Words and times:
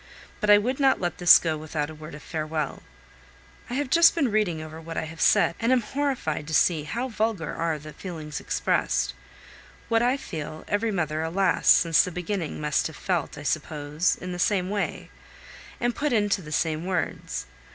But 0.39 0.49
I 0.49 0.57
would 0.57 0.79
not 0.79 0.99
let 0.99 1.19
this 1.19 1.37
go 1.37 1.59
without 1.59 1.91
a 1.91 1.93
word 1.93 2.15
of 2.15 2.23
farewell. 2.23 2.81
I 3.69 3.75
have 3.75 3.91
just 3.91 4.15
been 4.15 4.31
reading 4.31 4.59
over 4.59 4.81
what 4.81 4.97
I 4.97 5.03
have 5.05 5.21
said, 5.21 5.53
and 5.59 5.71
am 5.71 5.81
horrified 5.83 6.47
to 6.47 6.55
see 6.55 6.85
how 6.85 7.07
vulgar 7.07 7.53
are 7.53 7.77
the 7.77 7.93
feelings 7.93 8.39
expressed! 8.39 9.13
What 9.89 10.01
I 10.01 10.17
feel, 10.17 10.65
every 10.67 10.89
mother, 10.91 11.21
alas! 11.21 11.67
since 11.67 12.03
the 12.03 12.11
beginning 12.11 12.59
must 12.59 12.87
have 12.87 12.95
felt, 12.95 13.37
I 13.37 13.43
suppose, 13.43 14.15
in 14.15 14.31
the 14.31 14.39
same 14.39 14.71
way, 14.71 15.11
and 15.79 15.93
put 15.95 16.11
into 16.13 16.41
the 16.41 16.51
same 16.51 16.87
words. 16.87 17.45